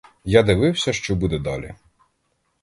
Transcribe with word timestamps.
Я 0.25 0.43
дивився, 0.43 0.93
що 0.93 1.15
буде 1.15 1.39
далі. 1.39 1.73